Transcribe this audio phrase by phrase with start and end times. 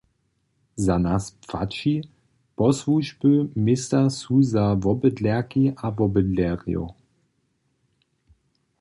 [0.85, 1.93] Za nas płaći:
[2.57, 3.31] Posłužby
[3.65, 6.87] města su za wobydlerki a wobydlerjow.